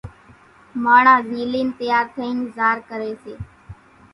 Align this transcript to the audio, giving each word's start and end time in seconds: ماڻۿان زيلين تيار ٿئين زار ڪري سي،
ماڻۿان 0.83 1.19
زيلين 1.29 1.67
تيار 1.81 2.05
ٿئين 2.15 2.37
زار 2.57 2.77
ڪري 2.89 3.11
سي، 3.23 3.33